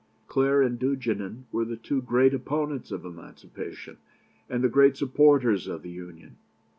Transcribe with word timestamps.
Clare 0.25 0.63
and 0.63 0.79
Duigenan 0.79 1.45
were 1.51 1.63
the 1.63 1.77
two 1.77 2.01
great 2.01 2.33
opponents 2.33 2.89
of 2.91 3.05
emancipation, 3.05 3.97
and 4.49 4.63
the 4.63 4.67
great 4.67 4.97
supporters 4.97 5.67
of 5.67 5.83
the 5.83 5.91
Union. 5.91 6.37